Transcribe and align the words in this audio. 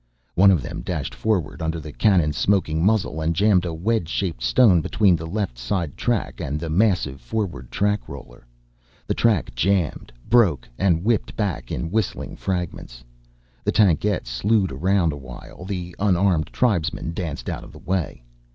One 0.33 0.49
of 0.49 0.63
them 0.63 0.81
dashed 0.81 1.13
forward, 1.13 1.61
under 1.61 1.79
the 1.79 1.91
cannon's 1.91 2.35
smoking 2.35 2.83
muzzle, 2.83 3.21
and 3.21 3.35
jammed 3.35 3.65
a 3.65 3.71
wedge 3.75 4.09
shaped 4.09 4.41
stone 4.41 4.81
between 4.81 5.15
the 5.15 5.27
left 5.27 5.59
side 5.59 5.95
track 5.95 6.39
and 6.41 6.59
the 6.59 6.71
massive 6.71 7.21
forward 7.21 7.69
track 7.69 8.09
roller. 8.09 8.47
The 9.05 9.13
track 9.13 9.53
jammed, 9.53 10.11
broke, 10.27 10.67
and 10.79 11.03
whipped 11.03 11.35
back 11.35 11.71
in 11.71 11.91
whistling 11.91 12.35
fragments. 12.35 13.03
The 13.63 13.71
tankette 13.73 14.25
slewed 14.25 14.71
around 14.71 15.13
while 15.21 15.65
the 15.65 15.95
unharmed 15.99 16.47
tribesman 16.47 17.13
danced 17.13 17.47
out 17.47 17.63
of 17.63 17.71
the 17.71 17.77
way. 17.77 18.23